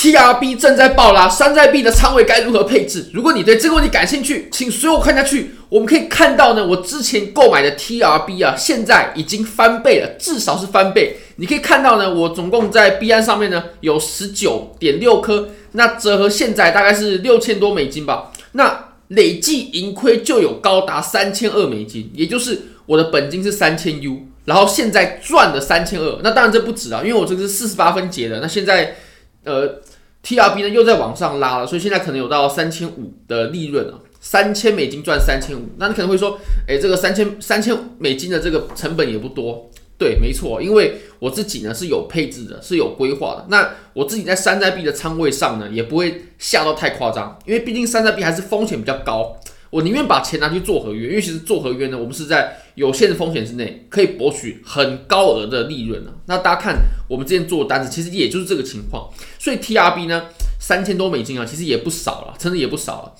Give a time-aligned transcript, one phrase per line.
[0.00, 3.10] TRB 正在爆拉，山寨币的仓位该如何配置？
[3.12, 5.50] 如果你对这个问题感兴趣，请随我看下去。
[5.68, 11.18] 我们可以看到呢，我之前购买的 TRB 啊，现在已经翻倍了，至少是翻倍。
[11.36, 18.32] 你可以看到呢，我总共在币安上面呢有十九点六颗，那折合现在大概是六千多美金吧。
[18.52, 26.18] 那累计盈亏就有高达三千二美金，也就是我的本金是三千 U，然后现在赚了三千二。
[26.24, 28.96] 那当然这不止啊，因为我这个是四十八分结的，那现在。
[29.42, 29.80] 呃
[30.24, 35.62] ，TRB 呢又在往上拉了，所以现在可能有到三千五的利润啊，三千美金赚三千五。
[35.78, 36.38] 那你可能会说，
[36.68, 39.70] 哎，这个三千三千美金的这个成本也不多。
[39.98, 43.46] 对，没错，因为我自己呢是有配置的，是有规划的。
[43.50, 49.36] 那我自己在山寨币的仓位上呢，也不会下到太夸张，因为毕竟山寨币还是风险比较高。
[49.68, 56.10] 我宁愿把钱拿去做合约，因为其实做合约呢，我们是在有限的风险之内，可以博取很高额的利润的。
[56.24, 56.76] 那大家看
[57.10, 59.10] 我们之前做的单子，其实也就是这个情况。
[59.36, 60.26] 所以 TRB 呢，
[60.60, 63.12] 三千多美金啊，其实也不少了，真的也不少了。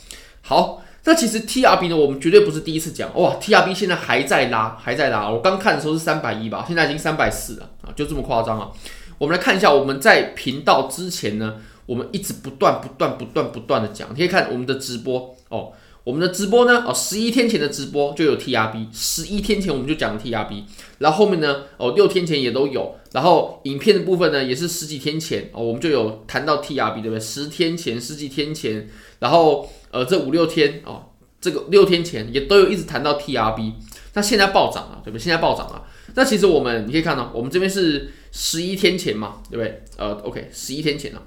[0.43, 5.29] 好，那其实 TRB 呢，我们绝对不是第一次讲哇，TRB 现在还在拉，还在拉。
[5.29, 8.71] 我刚看的时候是三百一吧，现在已经三百四了啊，就这么夸张啊。
[9.19, 15.73] 我们来看一下，我们在频道之前呢，我们一直不断、不断、不断、不断的讲，你可以看我们的直播哦。
[16.05, 20.65] 我们的直播呢，哦，十一天前的直播就有 TRB，十一天前我们就讲了 TRB，
[20.99, 27.21] 然后后面呢，哦，六天前也都有，然后影片的部分呢，也是十几天前哦，我们就有谈到 TRB，对不对？
[27.21, 33.73] 十天前、十几天前，然后呃，这五六天哦，这个六天前也都有一直谈到 TRB，
[34.15, 35.23] 那现在暴涨了，对不对？
[35.23, 35.85] 现在暴涨了，
[36.15, 39.83] 那其实我们你可以看到，我们这边是十一天前嘛，对不对？
[39.99, 41.23] 呃，OK，十一天前了。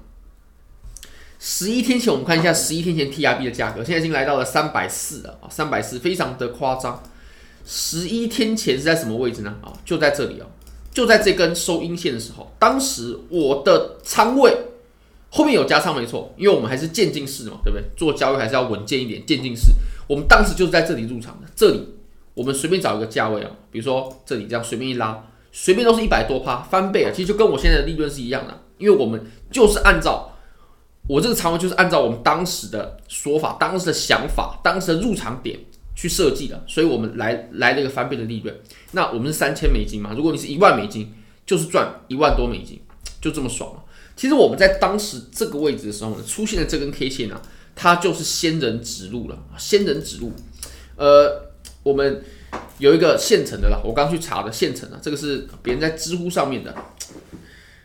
[1.38, 7.02] 十一天前，我们看一下十一天前 TRB 的价格，现在已经来到了三百四了啊，三百四非常的夸张。
[7.66, 9.54] 十一天前是在什么位置呢？
[9.62, 10.46] 啊，就在这里哦，
[10.90, 14.56] 就在这根收阴线的时候，当时我的仓位
[15.30, 17.84] 后面有加仓没错，因为我们还是渐进式嘛，对不对？
[17.96, 19.72] 做交易还是要稳健一点，渐进式。
[20.06, 21.94] 我们当时就是在这里入场的，这里
[22.34, 25.22] 我们随便找一个价位啊，比如说这里这样随便一拉，
[25.52, 30.30] 随便都是一百多趴翻倍啊，其实就跟我现在的利润是一样的，因为我们就是按照。
[31.06, 35.58] 我这个仓位就是按照我们当时的说法、当时的想法、当时的入场点
[35.94, 38.54] 去设计的，所以我们来来了一个翻倍的利润。
[38.92, 40.14] 那我们是三千美金嘛？
[40.16, 41.12] 如果你是一万美金，
[41.44, 42.80] 就是赚一万多美金，
[43.20, 43.84] 就这么爽了。
[44.16, 47.42] 其实我们在当时这个位置的时候呢，出现的这根 K 线呢、啊，
[47.76, 49.38] 它就是仙人指路了。
[49.58, 50.32] 仙人指路，
[50.96, 51.50] 呃，
[51.82, 52.24] 我们
[52.78, 56.74] 有一个现成的啦，我刚去查的现成的，这个是别人在知乎上面的。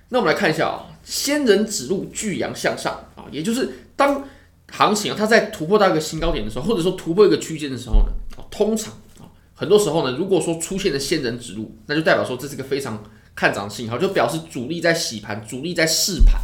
[0.10, 4.24] 那我们来看一下啊，仙人指路巨阳向上啊，也就是当
[4.72, 8.12] 行情啊它在突破到一个新高点的时候，或者说突破一个区间的时候呢，
[8.50, 13.04] 通常啊很多时候呢，如果说出现了仙人指路，那就代表说这是一个非常
[13.36, 16.42] 看涨的信号，就表示主力在洗盘，主力在试盘。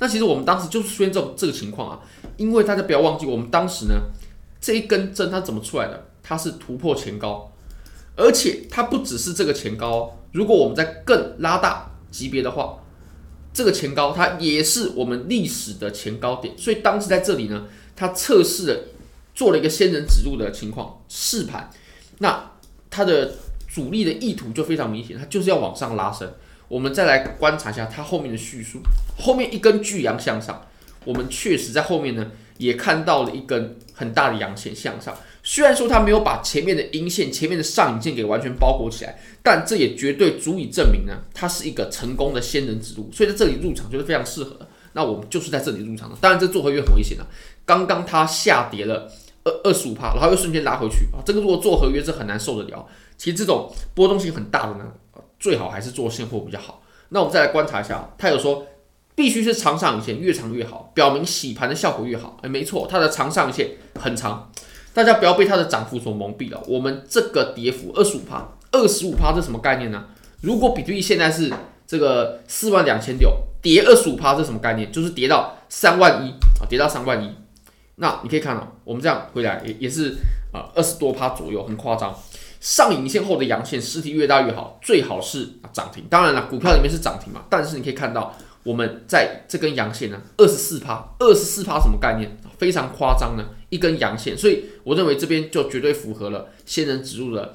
[0.00, 2.00] 那其实我们当时就是出现这种这个情况啊，
[2.36, 3.94] 因为大家不要忘记，我们当时呢
[4.60, 6.08] 这一根针它怎么出来的？
[6.20, 7.52] 它是突破前高，
[8.16, 12.80] 而且它不只是这个前高，如果我们在更拉大级别的话。
[13.54, 18.80] 这个前高它也是我们历史的前高点，所以当时在这里呢，它测试了
[19.32, 21.70] 做了一个仙人指路的情况试盘，
[22.18, 22.50] 那
[22.90, 23.34] 它的
[23.68, 26.30] 主力的意图就非常明显，它就是要往上拉升。
[26.66, 28.80] 我们再来观察一下它后面的叙述，
[29.18, 30.66] 后面一根巨阳向上，
[31.04, 35.16] 我们确实在后面呢也看到了一根很大的阳线向上。
[35.46, 43.10] 虽然说它没有把前面的阴线、前面的上影线给完全包裹起来，但这也绝对足以证明呢，它是一个成功的仙人指路。
[43.12, 44.66] 所以在这里入场就是非常适合的。
[44.94, 46.16] 那我们就是在这里入场的。
[46.18, 47.26] 当然，这做合约很危险的。
[47.66, 49.10] 刚刚它下跌了
[49.44, 52.86] 二二十五趴，然后又瞬间拉回去啊，这个如果做合约是很难受得了。
[53.18, 54.86] 其实这种波动性很大的呢，
[55.38, 56.82] 最好还是做现货比较好。
[57.10, 58.66] 那我们再来观察一下，它有说
[59.14, 62.38] 必须是长上影线越长越好，表明洗盘的效果越好。
[62.42, 64.50] 哎，没错，它的长上影线很长。
[64.94, 66.62] 大家不要被它的涨幅所蒙蔽了。
[66.68, 70.04] 我们这个跌幅二十五趴，二十五趴是什么概念呢？
[70.40, 71.52] 如果比特币现在是
[71.84, 74.90] 这个四万两千六，跌二十五趴是什么概念？
[74.92, 77.34] 就是跌到三万一啊，跌到三万一。
[77.96, 80.14] 那你可以看到，我们这样回来也也是
[80.52, 82.16] 啊二十多趴左右，很夸张。
[82.60, 86.04] 上影线后的阳线实体越大越好，最好是涨停。
[86.08, 88.32] 当然了，股票里面是涨停嘛，但是你可以看到。
[88.64, 92.34] 我们在这根阳线呢，二十四趴，二十四趴什么概念？
[92.56, 97.54] 非常夸张呢，一根阳线，所以我认为这边就绝对符合了仙人指路的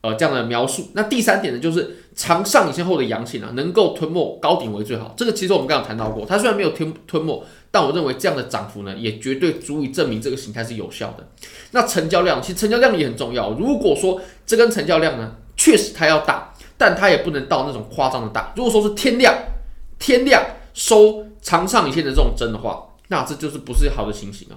[0.00, 0.88] 呃这样的描述。
[0.94, 5.14] 那第三点呢，就是长上影线后的阳线啊，能够吞没高点为最好。
[5.16, 11.28] 这个其实我们刚刚谈到过，它虽然没有吞吞没，但我认为这样的涨幅呢，也绝对足以证明这个形态是有效的。
[11.70, 13.52] 那成交量，其实成交量也很重要。
[13.52, 18.52] 如果说这根成交量呢，确实它要大，但它也不能到那种夸张的大。
[18.56, 19.34] 如果说是天量。
[20.02, 20.42] 天量
[20.72, 24.56] 收长上影线的这种针的话，那这就是不是好的情形啊。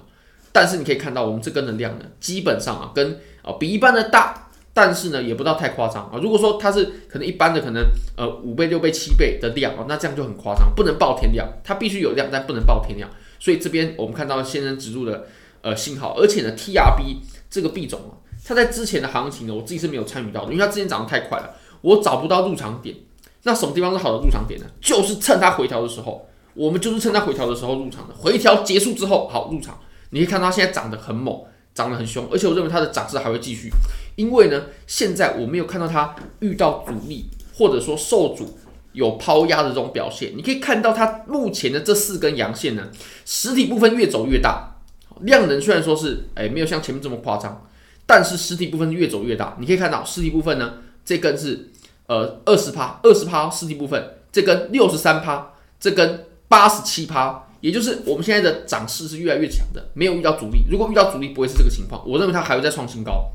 [0.54, 6.12] 但是你可以看到，我们这根的量呢，基本上啊，跟啊比一般的大，但是呢，也不到太夸张啊。
[6.22, 7.84] 如果说它是可能一般的可能
[8.16, 13.10] 呃五倍、六倍、七倍的量啊，那这样就很夸张，不能爆天量，它必须有量，但不能爆天量。
[13.40, 15.26] 所以这边我们看到仙人指路的
[15.62, 17.16] 呃信号，而且呢，TRB
[17.50, 18.14] 这个币种啊，
[18.46, 22.94] 它在之前的行情呢，我自己是没有参与到的，因为它之前涨得太快了，我找不到入场点。
[23.42, 24.66] 那什么地方是好的入场点呢？
[24.80, 28.14] 就是趁它回调的时候，我们就是趁它回调的时候入场的。
[28.14, 29.78] 回调结束之后，好入场。
[30.14, 31.36] 你可以看到它现在涨得很猛，
[31.74, 33.68] 涨得很凶，而且我认为它的涨势还会继续，
[34.14, 37.26] 因为呢，现在我没有看到它遇到阻力，
[37.56, 38.56] 或者说受阻
[38.92, 40.32] 有抛压的这种表现。
[40.36, 42.90] 你可以看到它目前的这四根阳线呢，
[43.24, 44.76] 实体部分越走越大，
[45.22, 47.66] 量能虽然说是哎没有像前面这么夸张，
[48.06, 49.56] 但是实体部分越走越大。
[49.58, 50.74] 你可以看到实体部分呢，
[51.04, 51.70] 这根是
[52.06, 57.40] 呃二十趴，二十趴实体部分，这根六十三趴，这根八十七趴。
[57.64, 60.66] 也就是我们现在的涨势是越来越强的，没有遇到阻力。
[60.70, 62.06] 如果遇到阻力，不会是这个情况。
[62.06, 63.32] 我认为它还会再创新高，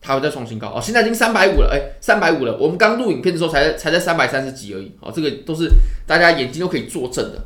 [0.00, 0.80] 它会再创新高哦。
[0.80, 2.56] 现在已经三百五了，哎，三百五了。
[2.56, 5.10] 我们刚录影片的时候才才在三百三十几而已哦。
[5.12, 5.68] 这个都是
[6.06, 7.44] 大家眼睛都可以作证的。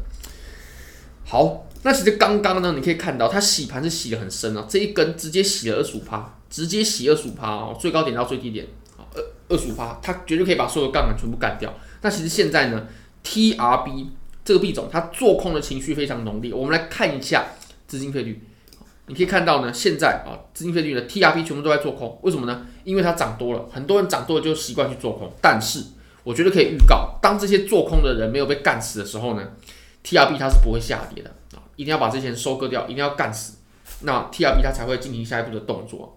[1.25, 8.67] 好，那其实刚刚呢，你可以看到它洗盘是洗的很深啊，这一根直接洗了二十五趴，直接洗二十五趴哦，最高点到最低点
[8.99, 11.73] 啊，二二十五趴，它绝对可以把所有杠杆全部干掉。
[12.03, 12.87] 那其实现在呢
[13.25, 14.09] ，TRB。
[14.49, 17.49] 这个币种它做空的情绪非常浓烈，我们来看一下
[17.87, 18.43] 资金费率，
[19.05, 22.67] 你可以看到呢，现在啊资金费率的 TRB 全部都在做空，为什么呢？
[22.83, 25.31] 因为它涨多了，很多人涨多了就习惯去做空。
[25.43, 25.85] 但是
[26.25, 29.53] 我觉得可以预告，当这些做空的人没有被干死的时候呢
[30.03, 33.59] ，TRB 它是不会下跌的啊，一定要把这些人收割掉，一定要干死，
[34.01, 36.17] 那 TRB 它才会进行下一步的动作。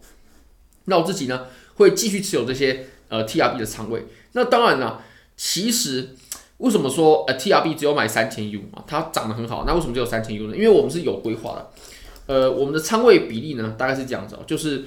[0.85, 4.05] 那我自己呢会继续持有这些呃 TRB 的仓位。
[4.31, 5.03] 那当然了，
[5.35, 6.15] 其实。
[6.61, 8.83] 为什么说呃 TRB 只有买三千 U 啊？
[8.85, 10.55] 它涨得很好，那为什么只有三千 U 呢？
[10.55, 11.71] 因为我们是有规划的，
[12.27, 14.85] 呃，我们的仓位比例呢大概是这样子哦，就是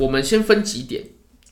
[0.00, 1.02] 我们先分几点。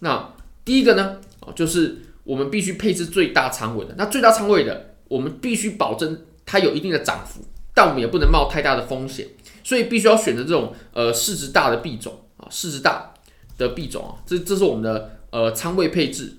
[0.00, 1.16] 那第一个呢，
[1.54, 3.94] 就是我们必须配置最大仓位的。
[3.96, 7.40] 那最大仓位的，我们必须保证它有一定的涨幅，
[7.74, 9.26] 但我们也不能冒太大的风险，
[9.64, 13.14] 所以必须要选择这种呃市值大的币种啊，市值大
[13.56, 16.34] 的币种啊，这这是我们的呃仓位配置。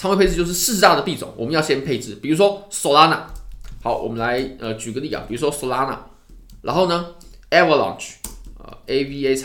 [0.00, 2.14] 仓位配置就是市值大的币种，我们要先配置。
[2.22, 3.18] 比如说 Solana，
[3.82, 5.94] 好，我们来呃举个例啊，比如说 Solana，
[6.62, 7.08] 然后呢
[7.50, 8.12] Avalanche，
[8.56, 9.44] 呃 AVAX，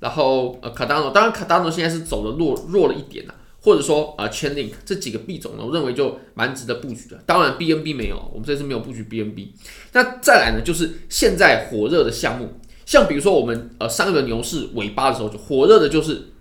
[0.00, 7.16] 然后呃 Cardano，当然 Cardano 现在是走的弱弱了一点啊，或者说呃 Chainlink 这几个币种呢，我认为就蛮值得布局的。
[7.24, 9.50] 当然 BNB 没有，我们这次没有布局 BNB。
[9.92, 12.52] 那再来呢，就是现在火热的项目，
[12.84, 16.32] 像比如说我们呃上一轮牛市尾巴的时候就火热的就是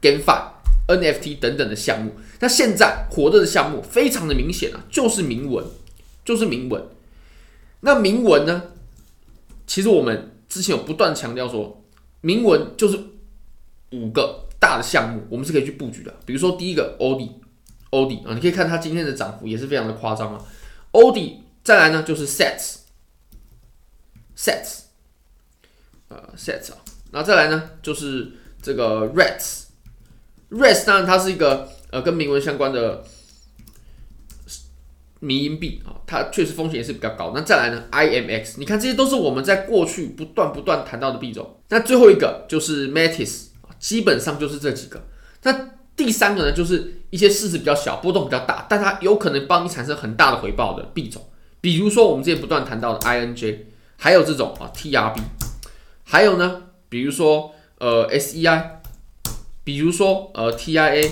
[0.00, 0.44] GameFi。
[0.88, 2.12] NFT 等等的项目，
[2.42, 5.64] 那现在火热的项目非常的明显啊，就是铭文，
[6.24, 6.84] 就是铭文。
[7.82, 8.64] 那铭文呢？
[9.64, 11.84] 其实我们之前有不断强调说，
[12.20, 12.98] 铭文就是
[13.92, 16.12] 五个大的项目，我们是可以去布局的。
[16.26, 20.44] 比如说第一个 OD，OD 啊，你可以看它今天的涨幅也是非常的夸张啊。
[20.90, 22.70] OD 再来呢就是 Sets，Sets，
[26.08, 26.78] 呃 Sets 啊，
[27.12, 33.04] 那再来呢就是这个 rats，rats 当然它是一个呃跟铭文相关的
[35.20, 37.32] 迷因币啊，它确实风险也是比较高。
[37.34, 41.60] 那再来呢，IMX，你看这些都是我们在过去不断不断谈到的币种。
[41.68, 45.06] 那最后一个就是 Matis 基本上就是这几个。
[45.42, 51.22] 那第三个呢，就是一些市值比较小、波动比较大，但它有可能帮你产生很大的回报的币种，
[51.60, 53.58] 比如说我们之前不断谈到的 INJ，
[53.96, 55.20] 还有这种啊 TRB，
[56.04, 58.82] 还有呢，比如说呃 SEI。
[59.64, 61.08] 比如说，呃，TIA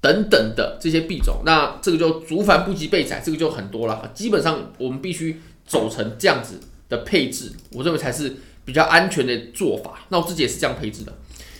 [0.00, 4.10] 等等的这些币种，那这个就族繁不及备载，这个就很多了。
[4.14, 10.06] 基本上我们必须走成这样子的配置，我认为才是比较安全的做法。
[10.08, 11.12] 那我自己也是这样配置的，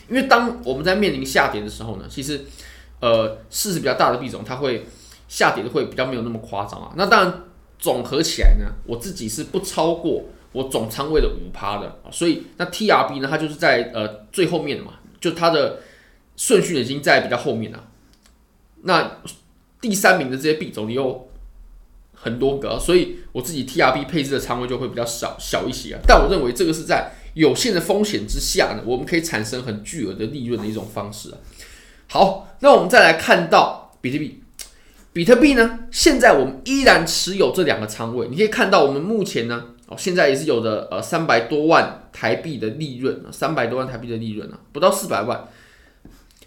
[0.08, 2.40] 因为当我们在面临下跌的时候呢，其实，
[3.00, 4.86] 呃，市值比较大的币种，它会
[5.28, 6.92] 下跌的会比较没有那么夸张啊。
[6.96, 7.42] 那当然，
[7.78, 12.08] 总合起来呢，我自己是不超过我总仓位的五趴的啊。
[12.10, 15.80] 所以那 TRB 呢，它就是在呃最后面的嘛，就它的。
[16.36, 17.84] 顺序已经在比较后面了，
[18.82, 19.18] 那
[19.80, 21.28] 第三名的这些币种你有
[22.12, 26.00] 很多个，所以我自己 TRB 配置的仓位就会比较少小一些啊。
[26.06, 31.38] 但我认为这个是在有限的风险之下呢，我们可以产生很巨额的利润的一种方式啊。
[32.08, 34.42] 好，那我们再来看到比特币，
[35.12, 45.48] 比特币呢，现在我们依然持有这两个仓位，你可以看到我们目前呢，哦，现在也是有的呃三百多万台币的利润啊，三百多万台币的利润啊，不到四百万。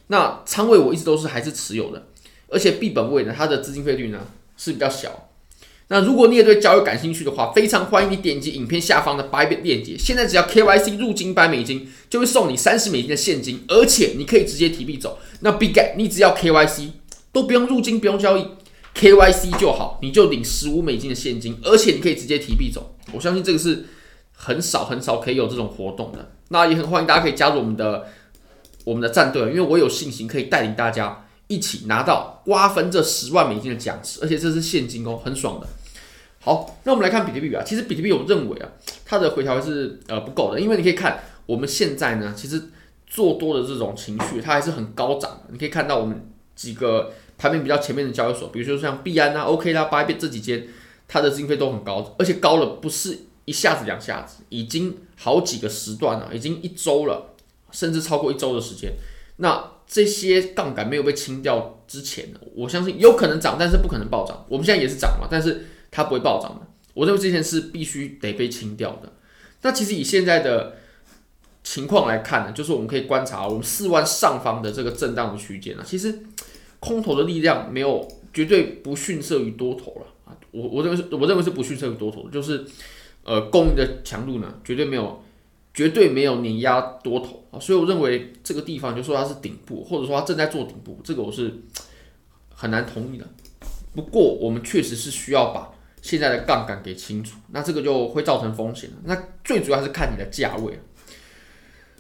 [0.08, 2.08] 那仓位我一直都是还是持有的，
[2.54, 4.20] 而且币本位呢，它的资金费率呢
[4.56, 5.30] 是比较小。
[5.90, 9.98] 那如果你也对交易感兴趣的话，非常欢迎你点击影片下方的 Bybit 链接。
[9.98, 15.20] 现在只要 KYC 入金百美金，就会送你三十美金的现金，而且你可以直接提币走。
[15.42, 16.92] 那 Bitget 你只要 KYC
[17.32, 18.48] 都不用入金，不用交易
[18.96, 22.96] ，KYC 就好，你就领十五美金的现金，而且你可以直接提币走。
[23.12, 23.86] 我相信这个是
[24.32, 26.32] 很少很少可以有这种活动的。
[26.48, 28.08] 那也很欢迎大家可以加入我们的
[28.86, 35.68] 我们的战队，因为我有信心可以带领大家一起拿到瓜分这十万美金的奖池，而且这是现金哦，很爽的。
[36.40, 37.64] 好，那我们来看比特币啊。
[37.66, 38.70] 其实比特币，我认为啊，
[39.06, 42.62] 它的回调是呃不够的，因为你可以看我们现在呢，其实
[43.08, 45.52] 做多的这种情绪，它还是很高涨的。
[45.52, 50.68] 你可以看到我们几个排名比较前面的交易所，比如说像币安啊、OK 啦、币币这几间，
[51.08, 57.36] 它的经费都很高，而且高了不是一下子两下子，已经好几个时段了，已经一周了，
[57.72, 58.92] 甚至超过一周的时间。
[59.38, 64.44] 那这些杠杆没有被清掉之前，我相信有可能涨，但是不可能暴涨。
[64.50, 65.68] 我们现在也是涨嘛，但是。
[65.96, 69.14] 它不会暴涨的，我认为这件事必须得被清掉的。
[69.62, 70.78] 那其实以现在的
[71.64, 76.20] 情况来看呢，就是我们可以观察我们四万上方的这个震荡的区间啊，其实
[76.80, 80.34] 空头的力量没有绝对不逊色于多头了啊。
[80.50, 82.66] 我我认为是，我认为是不逊色于多头，就是
[83.24, 85.24] 呃供应的强度呢，绝对没有
[85.74, 87.60] 绝对没有碾压多头啊。
[87.60, 91.54] 所以我认为这个地方就说它是顶部，或者说它正在做顶部，这个我是
[92.54, 93.26] 很难同意的。
[93.96, 95.72] 不过我们确实是需要把。
[96.02, 98.90] 现在的杠杆给清楚，那这个就会造成风险。
[99.06, 100.78] 那最主要还是看你的价位。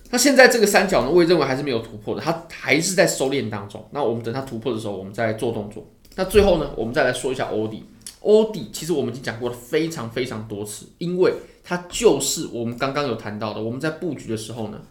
[0.09, 3.87] 那现在这个三角呢，我也认为还是没有突破的，它还是在收敛当中。
[3.91, 5.89] 那我们等它突破的时候，我们再做动作。
[6.15, 7.85] 那最后呢，我们再来说一下欧迪。
[8.19, 14.81] 欧迪其实我们已经讲过了非常非常多次，因为它就是我们刚刚有谈到的，我们在布局的时候呢，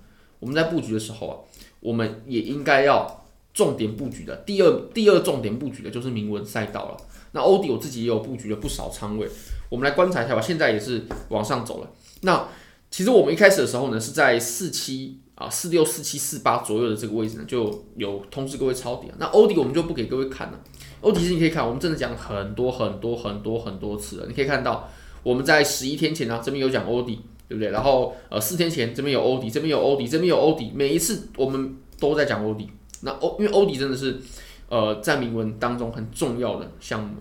[0.40, 1.36] 我们在布局的时候啊，
[1.80, 4.34] 我们也应该要重点布局的。
[4.46, 6.96] 第二第二重点布局的就是铭文赛道了。
[7.32, 9.28] 那欧迪我自己也有布局了不少仓位，
[9.68, 10.40] 我们来观察一下吧。
[10.40, 11.90] 现在也是往上走了。
[12.22, 12.48] 那
[12.90, 19.14] 其实我们一开始的时候呢，是在四七啊四六四七四八左右的这个位置呢，就有通知各位抄底了。
[19.18, 20.60] 那欧迪我们就不给各位看了。
[21.00, 24.26] 欧迪是你可以看，我们真的讲很多很多很多很多次了。
[24.26, 24.90] 你可以看到
[25.22, 27.70] 我们在十一天前呢、啊，这边有讲欧迪，对不对？
[27.70, 32.68] 然后呃四天前这边有欧迪，这边有欧迪，这边有欧迪，每一次我们都在讲欧迪。
[33.02, 34.20] 那欧因为欧迪真的是。
[34.68, 37.16] 呃，在铭文当中很重要的项目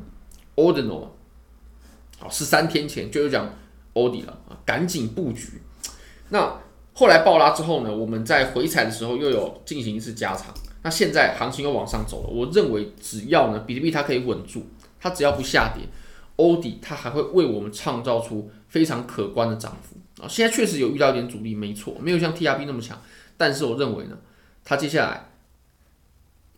[0.55, 1.09] ，Ordinal，
[2.17, 3.53] 好，十三天前就有讲
[3.93, 5.61] OD 了啊，赶紧布局。
[6.29, 6.61] 那
[6.93, 10.53] 后来爆拉之后呢，我们在回踩的时候又有进行一次加仓。
[10.81, 14.65] 那现在行情又往上走了，我认为只要呢比特币它可以稳住，
[14.97, 15.83] 它只要不下跌
[16.37, 20.27] ，OD 它还会为我们创造出非常可观的涨幅啊。
[20.27, 23.01] 现在确实有遇到一点阻力，没错，没有像 TRB 那么强，
[23.37, 24.17] 但是我认为呢，
[24.63, 25.27] 它接下来。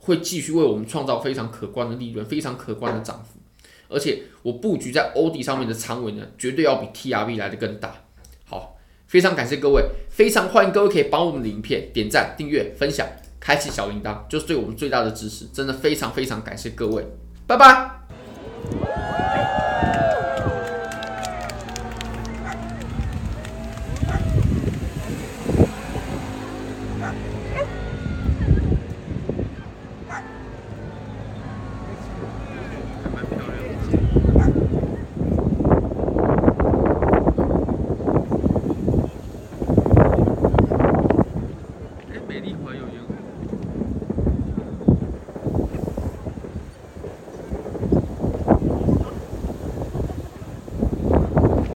[0.05, 3.39] 会继续为我们创造非常可观的利润，非常可观的涨幅，
[3.87, 7.95] 而且我布局在欧迪上面的仓位呢，绝对要比 TRB 来的更大。
[8.43, 8.75] 好，
[9.07, 13.07] 非常感谢各位，非常欢迎各位可以帮我们的影片点赞、订阅、分享、
[13.39, 17.07] 开启小铃铛，就是对我们最大的支持，真的非常非常感谢各位，
[17.47, 18.02] 拜拜。